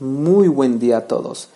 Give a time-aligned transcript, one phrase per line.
[0.00, 1.48] Muy buen día a todos.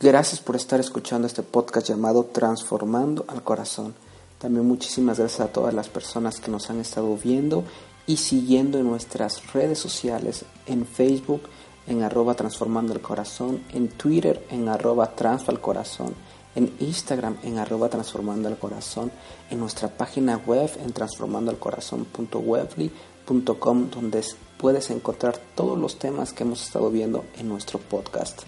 [0.00, 3.94] Gracias por estar escuchando este podcast llamado Transformando al Corazón.
[4.38, 7.62] También muchísimas gracias a todas las personas que nos han estado viendo
[8.06, 11.42] y siguiendo en nuestras redes sociales, en Facebook,
[11.86, 15.12] en arroba transformando el corazón, en Twitter, en arroba
[15.60, 16.14] corazón,
[16.54, 19.12] en Instagram, en arroba transformando el corazón,
[19.50, 24.24] en nuestra página web, en transformandoelcorazón.webly.com, donde
[24.60, 28.42] puedes encontrar todos los temas que hemos estado viendo en nuestro podcast.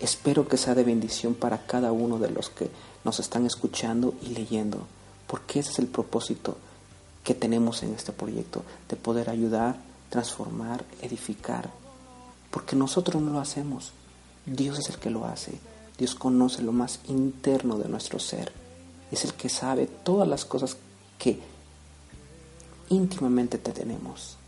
[0.00, 2.70] Espero que sea de bendición para cada uno de los que
[3.04, 4.86] nos están escuchando y leyendo,
[5.26, 6.56] porque ese es el propósito
[7.22, 9.76] que tenemos en este proyecto, de poder ayudar,
[10.08, 11.68] transformar, edificar,
[12.50, 13.92] porque nosotros no lo hacemos,
[14.46, 15.52] Dios es el que lo hace,
[15.98, 18.52] Dios conoce lo más interno de nuestro ser,
[19.12, 20.78] es el que sabe todas las cosas
[21.18, 21.38] que
[22.88, 24.39] íntimamente te tenemos.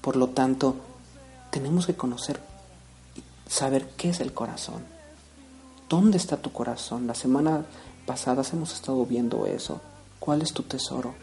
[0.00, 0.76] Por lo tanto,
[1.50, 2.40] tenemos que conocer
[3.16, 4.84] y saber qué es el corazón.
[5.88, 7.06] ¿Dónde está tu corazón?
[7.06, 7.64] La semana
[8.06, 9.80] pasada hemos estado viendo eso.
[10.20, 11.14] ¿Cuál es tu tesoro?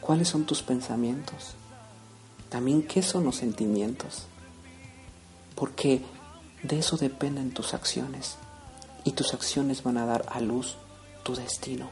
[0.00, 1.54] ¿Cuáles son tus pensamientos?
[2.48, 4.26] También qué son los sentimientos.
[5.54, 6.02] Porque
[6.62, 8.36] de eso dependen tus acciones.
[9.04, 10.76] Y tus acciones van a dar a luz
[11.24, 11.88] tu destino.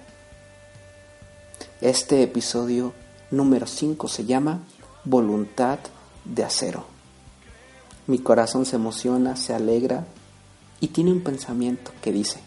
[1.80, 2.92] Este episodio
[3.30, 4.60] número 5 se llama
[5.04, 5.78] Voluntad
[6.24, 6.84] de acero.
[8.06, 10.06] Mi corazón se emociona, se alegra
[10.80, 12.40] y tiene un pensamiento que dice,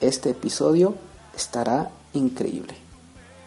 [0.00, 0.96] este episodio
[1.34, 2.74] estará increíble.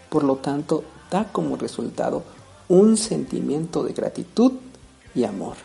[0.09, 2.23] Por lo tanto, da como resultado
[2.69, 4.53] un sentimiento de gratitud
[5.13, 5.55] y amor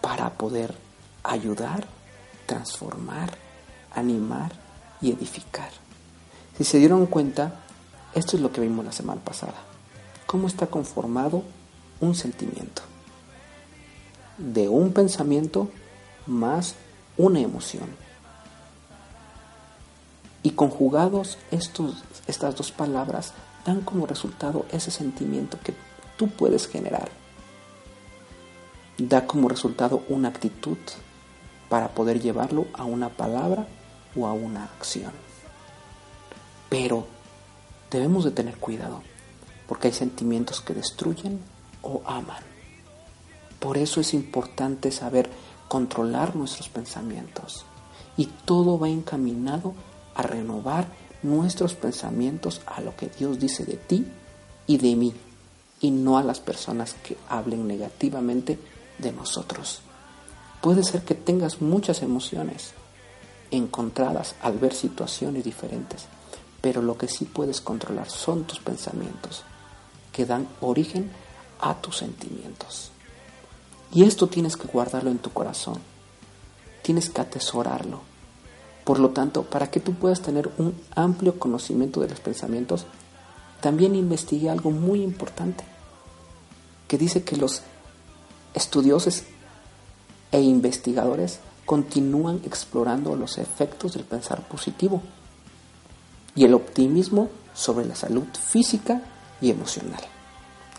[0.00, 0.74] para poder
[1.24, 1.86] ayudar,
[2.46, 3.36] transformar,
[3.92, 4.52] animar
[5.00, 5.70] y edificar.
[6.56, 7.60] Si se dieron cuenta,
[8.14, 9.56] esto es lo que vimos la semana pasada.
[10.26, 11.42] ¿Cómo está conformado
[12.00, 12.82] un sentimiento,
[14.38, 15.70] de un pensamiento
[16.26, 16.74] más
[17.16, 17.88] una emoción.
[20.42, 23.32] Y conjugados estos, estas dos palabras
[23.64, 25.74] dan como resultado ese sentimiento que
[26.16, 27.10] tú puedes generar.
[28.98, 30.78] Da como resultado una actitud
[31.68, 33.66] para poder llevarlo a una palabra
[34.14, 35.12] o a una acción.
[36.68, 37.06] Pero
[37.90, 39.02] debemos de tener cuidado,
[39.66, 41.40] porque hay sentimientos que destruyen
[41.86, 42.42] o aman.
[43.60, 45.30] Por eso es importante saber
[45.68, 47.64] controlar nuestros pensamientos.
[48.16, 49.74] Y todo va encaminado
[50.14, 50.86] a renovar
[51.22, 54.06] nuestros pensamientos a lo que Dios dice de ti
[54.66, 55.14] y de mí,
[55.80, 58.58] y no a las personas que hablen negativamente
[58.98, 59.80] de nosotros.
[60.60, 62.72] Puede ser que tengas muchas emociones
[63.50, 66.06] encontradas al ver situaciones diferentes,
[66.60, 69.44] pero lo que sí puedes controlar son tus pensamientos,
[70.12, 71.25] que dan origen a
[71.80, 72.90] tus sentimientos.
[73.92, 75.78] Y esto tienes que guardarlo en tu corazón.
[76.82, 78.00] Tienes que atesorarlo.
[78.84, 82.86] Por lo tanto, para que tú puedas tener un amplio conocimiento de los pensamientos,
[83.60, 85.64] también investigué algo muy importante,
[86.86, 87.62] que dice que los
[88.54, 89.24] estudiosos
[90.30, 95.02] e investigadores continúan explorando los efectos del pensar positivo
[96.36, 99.02] y el optimismo sobre la salud física
[99.40, 100.15] y emocional.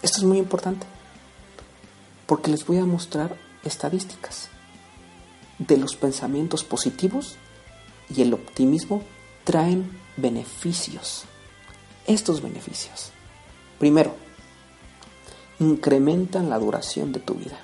[0.08, 0.88] Esto es muy importante
[2.28, 3.36] porque les voy a mostrar
[3.66, 4.48] estadísticas
[5.60, 7.36] de los pensamientos positivos
[8.10, 9.04] y el optimismo
[9.44, 11.26] traen beneficios.
[12.06, 13.12] Estos beneficios,
[13.80, 14.16] primero,
[15.60, 17.60] incrementan la duración de tu vida.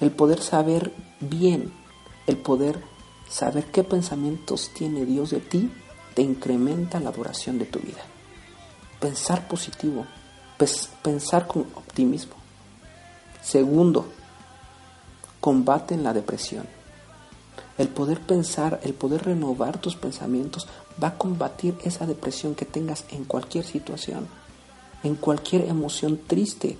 [0.00, 0.90] El poder saber
[1.20, 1.70] bien,
[2.26, 2.82] el poder
[3.28, 5.70] saber qué pensamientos tiene Dios de ti,
[6.14, 8.00] te incrementa la duración de tu vida.
[9.00, 10.06] Pensar positivo
[11.02, 12.34] pensar con optimismo.
[13.42, 14.06] Segundo,
[15.40, 16.66] combaten la depresión.
[17.78, 20.68] El poder pensar, el poder renovar tus pensamientos
[21.02, 24.28] va a combatir esa depresión que tengas en cualquier situación,
[25.02, 26.78] en cualquier emoción triste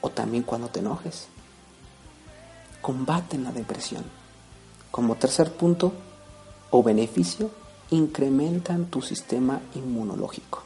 [0.00, 1.26] o también cuando te enojes.
[2.80, 4.04] Combaten la depresión.
[4.90, 5.92] Como tercer punto
[6.70, 7.50] o beneficio,
[7.90, 10.62] incrementan tu sistema inmunológico.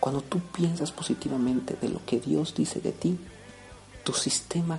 [0.00, 3.18] Cuando tú piensas positivamente de lo que Dios dice de ti,
[4.02, 4.78] tu sistema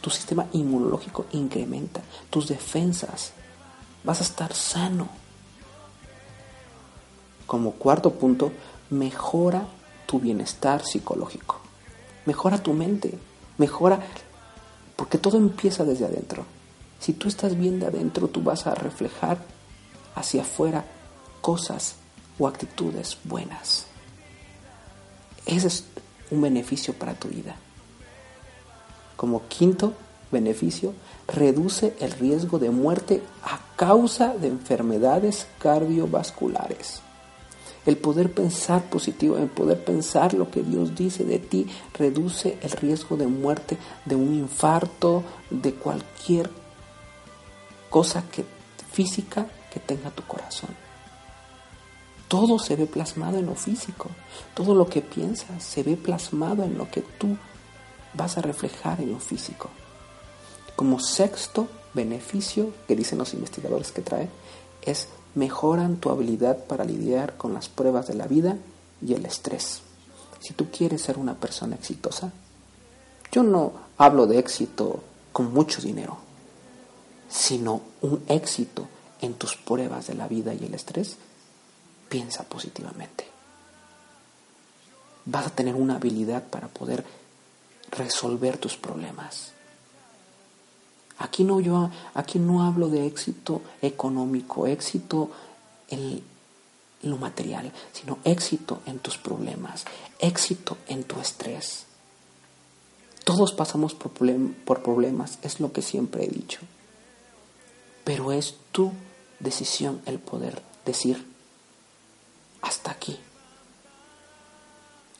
[0.00, 3.32] tu sistema inmunológico incrementa, tus defensas,
[4.04, 5.08] vas a estar sano.
[7.46, 8.52] Como cuarto punto,
[8.90, 9.66] mejora
[10.06, 11.60] tu bienestar psicológico,
[12.26, 13.18] mejora tu mente,
[13.56, 14.00] mejora,
[14.96, 16.44] porque todo empieza desde adentro.
[16.98, 19.38] Si tú estás bien de adentro, tú vas a reflejar
[20.14, 20.84] hacia afuera
[21.40, 21.94] cosas
[22.38, 23.87] o actitudes buenas.
[25.48, 25.84] Ese es
[26.30, 27.56] un beneficio para tu vida.
[29.16, 29.94] Como quinto
[30.30, 30.92] beneficio,
[31.26, 37.00] reduce el riesgo de muerte a causa de enfermedades cardiovasculares.
[37.86, 42.70] El poder pensar positivo, el poder pensar lo que Dios dice de ti, reduce el
[42.72, 46.50] riesgo de muerte, de un infarto, de cualquier
[47.88, 48.44] cosa que,
[48.92, 50.87] física que tenga tu corazón.
[52.28, 54.10] Todo se ve plasmado en lo físico.
[54.54, 57.36] Todo lo que piensas se ve plasmado en lo que tú
[58.14, 59.70] vas a reflejar en lo físico.
[60.76, 64.28] Como sexto beneficio que dicen los investigadores que trae
[64.82, 68.56] es mejoran tu habilidad para lidiar con las pruebas de la vida
[69.00, 69.80] y el estrés.
[70.40, 72.32] Si tú quieres ser una persona exitosa,
[73.32, 75.02] yo no hablo de éxito
[75.32, 76.18] con mucho dinero,
[77.28, 78.86] sino un éxito
[79.20, 81.16] en tus pruebas de la vida y el estrés
[82.08, 83.26] piensa positivamente.
[85.24, 87.04] Vas a tener una habilidad para poder
[87.90, 89.52] resolver tus problemas.
[91.18, 95.30] Aquí no yo aquí no hablo de éxito económico, éxito
[95.88, 96.22] en
[97.02, 99.84] lo material, sino éxito en tus problemas,
[100.18, 101.86] éxito en tu estrés.
[103.24, 104.12] Todos pasamos por,
[104.64, 106.60] por problemas, es lo que siempre he dicho.
[108.04, 108.92] Pero es tu
[109.38, 111.26] decisión el poder decir,
[112.88, 113.18] aquí.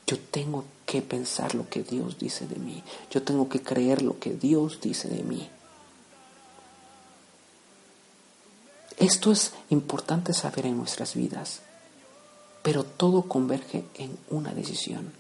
[0.07, 2.83] Yo tengo que pensar lo que Dios dice de mí.
[3.11, 5.51] Yo tengo que creer lo que Dios dice de mí.
[8.97, 11.61] Esto es importante saber en nuestras vidas,
[12.63, 15.13] pero todo converge en una decisión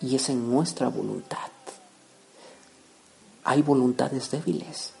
[0.00, 1.50] y es en nuestra voluntad.
[3.44, 4.92] Hay voluntades débiles,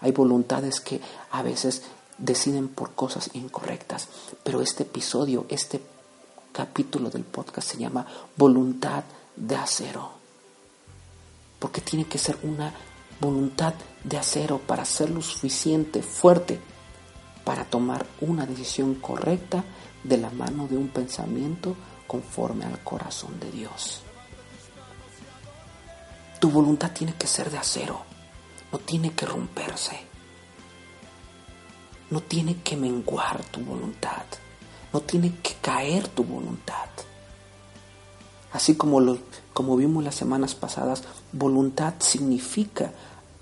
[0.00, 1.00] hay voluntades que
[1.30, 1.82] a veces
[2.18, 4.08] deciden por cosas incorrectas.
[4.42, 5.82] Pero este episodio, este
[6.52, 8.06] capítulo del podcast se llama
[8.36, 9.04] Voluntad
[9.36, 10.12] de acero.
[11.58, 12.72] Porque tiene que ser una
[13.20, 16.60] voluntad de acero para ser lo suficiente fuerte
[17.44, 19.64] para tomar una decisión correcta
[20.02, 21.76] de la mano de un pensamiento
[22.06, 24.00] conforme al corazón de Dios.
[26.40, 28.02] Tu voluntad tiene que ser de acero,
[28.72, 30.13] no tiene que romperse.
[32.10, 34.24] No tiene que menguar tu voluntad.
[34.92, 36.88] No tiene que caer tu voluntad.
[38.52, 39.18] Así como, lo,
[39.52, 41.02] como vimos las semanas pasadas,
[41.32, 42.92] voluntad significa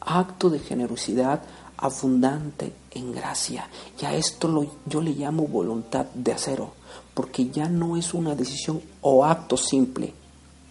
[0.01, 1.43] acto de generosidad
[1.77, 3.69] abundante en gracia.
[4.01, 6.73] Y a esto lo, yo le llamo voluntad de acero,
[7.13, 10.15] porque ya no es una decisión o acto simple,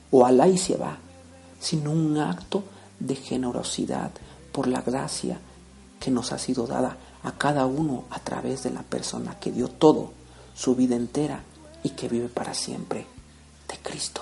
[0.10, 0.98] o alá y se va,
[1.60, 2.64] sino un acto
[3.00, 4.12] de generosidad
[4.52, 5.40] por la gracia
[6.00, 9.68] que nos ha sido dada a cada uno a través de la persona que dio
[9.68, 10.12] todo,
[10.56, 11.44] su vida entera
[11.84, 13.06] y que vive para siempre,
[13.68, 14.22] de Cristo.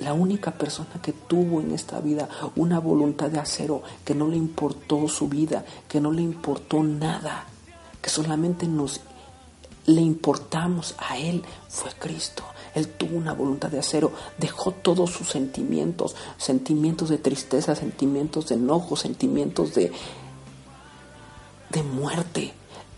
[0.00, 4.36] la única persona que tuvo en esta vida una voluntad de acero, que no le
[4.36, 7.46] importó su vida, que no le importó nada,
[8.00, 9.00] que solamente nos
[9.86, 12.42] le importamos a Él, fue Cristo.
[12.74, 18.56] Él tuvo una voluntad de acero, dejó todos sus sentimientos, sentimientos de tristeza, sentimientos de
[18.56, 19.92] enojo, sentimientos de,
[21.70, 22.52] de muerte.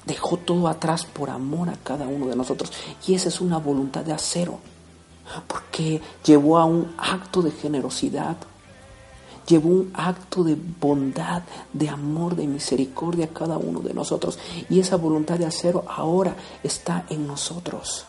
[0.07, 2.73] Dejó todo atrás por amor a cada uno de nosotros.
[3.07, 4.61] Y esa es una voluntad de acero,
[5.47, 8.37] porque llevó a un acto de generosidad,
[9.47, 11.43] llevó un acto de bondad,
[11.73, 14.39] de amor, de misericordia a cada uno de nosotros.
[14.71, 18.07] Y esa voluntad de acero ahora está en nosotros.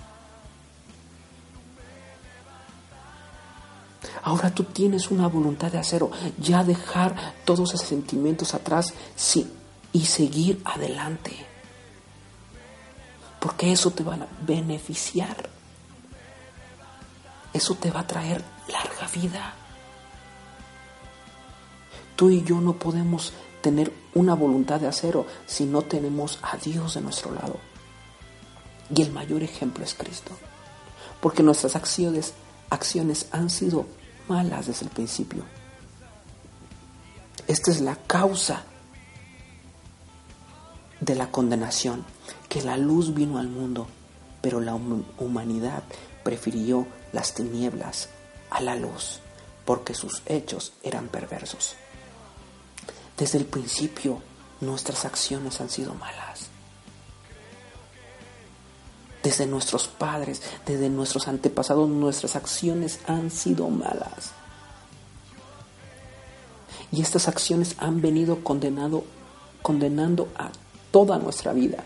[4.28, 7.16] Ahora tú tienes una voluntad de acero, ya dejar
[7.46, 8.94] todos esos sentimientos atrás
[9.94, 11.32] y seguir adelante.
[13.40, 15.50] Porque eso te va a beneficiar.
[17.54, 19.54] Eso te va a traer larga vida.
[22.18, 23.32] Tú y yo no podemos
[23.62, 27.62] tener una voluntad de acero si no tenemos a Dios de nuestro lado.
[28.94, 30.34] Y el mayor ejemplo es Cristo.
[31.22, 32.34] Porque nuestras acciones
[33.32, 33.86] han sido
[34.30, 35.44] malas desde el principio.
[37.48, 38.64] Esta es la causa
[41.00, 42.04] de la condenación,
[42.50, 43.88] que la luz vino al mundo,
[44.42, 45.84] pero la humanidad
[46.24, 48.10] prefirió las tinieblas
[48.50, 49.20] a la luz,
[49.66, 51.76] porque sus hechos eran perversos.
[53.18, 54.22] Desde el principio
[54.62, 56.47] nuestras acciones han sido malas.
[59.28, 64.32] Desde nuestros padres, desde nuestros antepasados, nuestras acciones han sido malas.
[66.94, 69.04] Y estas acciones han venido condenado,
[69.62, 70.50] condenando a
[70.92, 71.84] toda nuestra vida.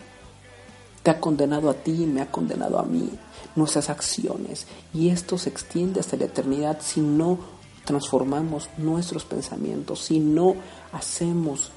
[1.02, 3.10] Te ha condenado a ti y me ha condenado a mí,
[3.56, 4.68] nuestras acciones.
[4.94, 7.40] Y esto se extiende hasta la eternidad si no
[7.84, 10.54] transformamos nuestros pensamientos, si no
[10.92, 11.72] hacemos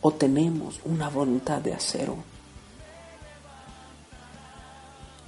[0.00, 2.39] o tenemos una voluntad de acero.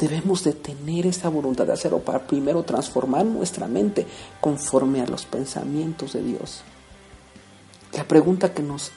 [0.02, 4.04] Debemos de tener esa voluntad de acero para primero transformar nuestra mente
[4.40, 6.64] conforme a los pensamientos de Dios.
[7.92, 8.90] La pregunta que nos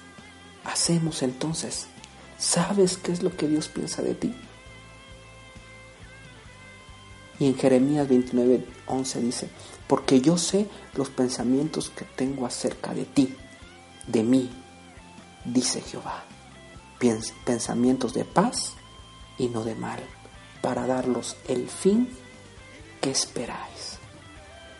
[0.63, 1.85] hacemos entonces,
[2.39, 4.33] ¿sabes qué es lo que Dios piensa de ti?
[7.37, 9.49] Y en Jeremías 29, 11 dice,
[9.85, 13.35] porque yo sé los pensamientos que tengo acerca de ti,
[14.07, 14.49] de mí,
[15.45, 16.23] dice Jehová,
[17.45, 18.73] pensamientos de paz
[19.37, 20.01] y no de mal,
[20.65, 22.09] para darlos el fin
[22.99, 23.99] que esperáis.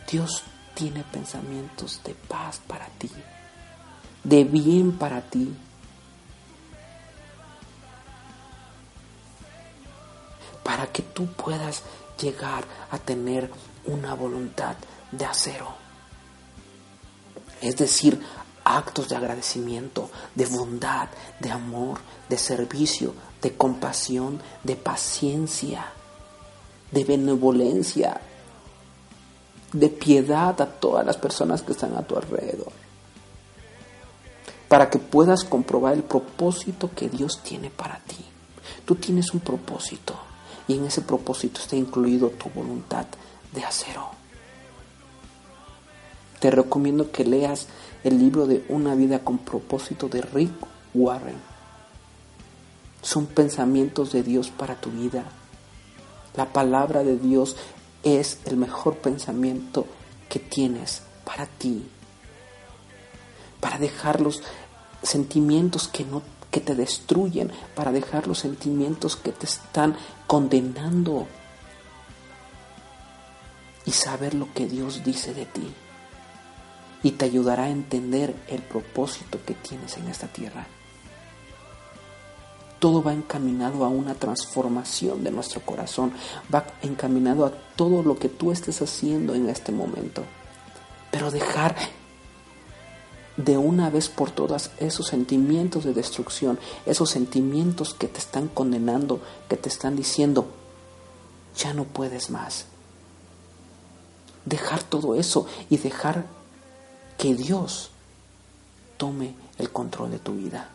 [0.10, 0.42] Dios
[0.74, 3.12] tiene pensamientos de paz para ti,
[4.24, 5.56] de bien para ti.
[10.64, 11.84] Para que tú puedas
[12.20, 13.52] llegar a tener
[13.86, 14.78] una voluntad
[15.12, 15.76] de acero.
[17.62, 18.20] Es decir,
[18.64, 23.14] actos de agradecimiento, de bondad, de amor, de servicio,
[23.46, 25.86] de compasión, de paciencia,
[26.92, 28.20] de benevolencia,
[29.72, 32.72] de piedad a todas las personas que están a tu alrededor.
[34.68, 38.26] Para que puedas comprobar el propósito que Dios tiene para ti.
[38.84, 40.16] Tú tienes un propósito
[40.68, 43.06] y en ese propósito está incluido tu voluntad
[43.54, 44.10] de acero.
[46.40, 47.68] Te recomiendo que leas
[48.04, 50.52] el libro de Una vida con propósito de Rick
[50.96, 51.55] Warren.
[53.06, 55.26] Son pensamientos de Dios para tu vida.
[56.36, 57.56] La palabra de Dios
[58.02, 59.86] es el mejor pensamiento
[60.28, 61.88] que tienes para ti.
[63.60, 64.42] Para dejar los
[65.04, 69.96] sentimientos que no que te destruyen, para dejar los sentimientos que te están
[70.26, 71.28] condenando
[73.86, 75.72] y saber lo que Dios dice de ti
[77.04, 80.66] y te ayudará a entender el propósito que tienes en esta tierra.
[82.86, 86.14] Todo va encaminado a una transformación de nuestro corazón,
[86.54, 90.22] va encaminado a todo lo que tú estés haciendo en este momento.
[91.10, 91.76] Pero dejar
[93.38, 99.20] de una vez por todas esos sentimientos de destrucción, esos sentimientos que te están condenando,
[99.50, 100.46] que te están diciendo,
[101.58, 102.68] ya no puedes más.
[104.46, 106.28] Dejar todo eso y dejar
[107.18, 107.90] que Dios
[108.98, 110.70] tome el control de tu vida.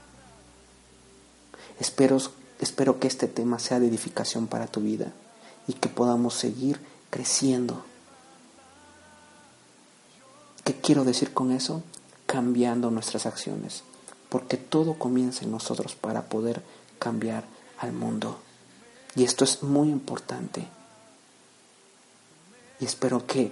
[1.80, 2.18] Espero,
[2.60, 5.12] espero que este tema sea de edificación para tu vida
[5.66, 7.84] y que podamos seguir creciendo.
[10.62, 11.82] ¿Qué quiero decir con eso?
[12.26, 13.82] Cambiando nuestras acciones,
[14.28, 16.62] porque todo comienza en nosotros para poder
[16.99, 17.44] cambiar
[17.78, 18.38] al mundo.
[19.16, 20.68] Y esto es muy importante.
[22.78, 23.50] Y espero que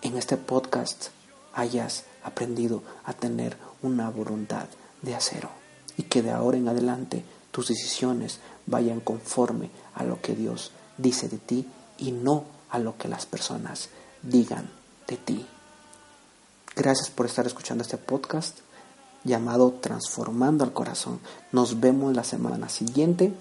[0.00, 1.08] en este podcast
[1.52, 4.66] hayas aprendido a tener una voluntad
[5.02, 5.50] de acero
[5.98, 7.24] y que de ahora en adelante
[7.58, 11.66] tus decisiones vayan conforme a lo que Dios dice de ti
[11.98, 13.88] y no a lo que las personas
[14.22, 14.70] digan
[15.08, 15.44] de ti.
[16.76, 18.60] Gracias por estar escuchando este podcast
[19.24, 21.18] llamado Transformando al Corazón.
[21.50, 23.34] Nos vemos la semana siguiente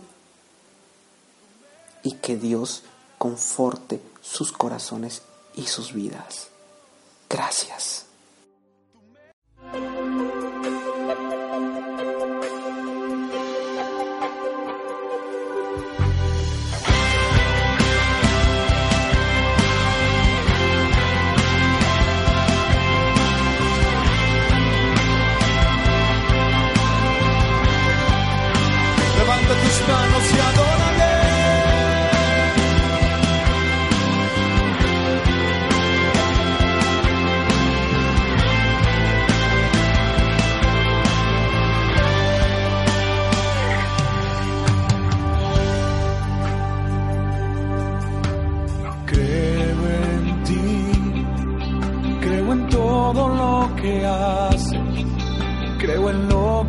[2.01, 2.81] y que Dios
[3.19, 5.21] conforte sus corazones
[5.53, 6.47] y sus vidas.
[7.29, 8.06] Gracias.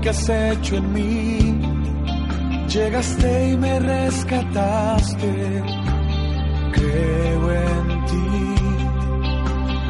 [0.07, 1.61] Has hecho en mí.
[2.69, 5.63] Llegaste y me rescataste.
[6.73, 8.55] creo en ti,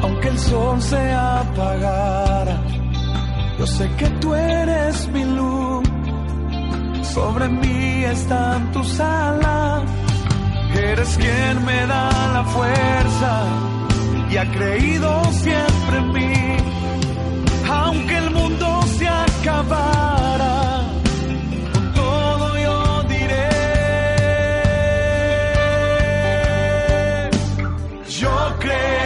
[0.01, 2.63] aunque el sol se apagara,
[3.59, 5.83] yo sé que tú eres mi luz,
[7.13, 9.83] sobre mí están tus alas,
[10.73, 13.43] eres quien me da la fuerza
[14.31, 16.57] y ha creído siempre en mí,
[17.69, 18.78] aunque el mundo
[19.41, 20.83] acabara.
[21.73, 23.49] con todo yo diré,
[28.19, 28.98] Yo creo,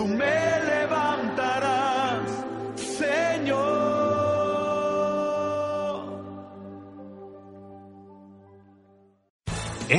[0.00, 0.59] tú me